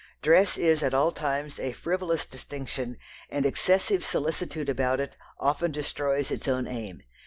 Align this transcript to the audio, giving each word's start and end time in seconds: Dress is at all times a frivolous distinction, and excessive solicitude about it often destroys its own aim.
Dress 0.23 0.57
is 0.57 0.81
at 0.81 0.95
all 0.95 1.11
times 1.11 1.59
a 1.59 1.73
frivolous 1.73 2.25
distinction, 2.25 2.97
and 3.29 3.45
excessive 3.45 4.03
solicitude 4.03 4.67
about 4.67 4.99
it 4.99 5.15
often 5.39 5.69
destroys 5.71 6.31
its 6.31 6.47
own 6.47 6.65
aim. 6.67 7.03